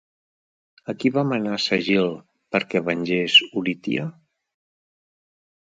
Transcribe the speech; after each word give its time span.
A 0.93 0.95
qui 1.03 1.11
va 1.17 1.23
manar 1.31 1.59
Sagil 1.65 2.09
perquè 2.57 2.83
vengés 2.89 3.39
Oritia? 3.63 4.11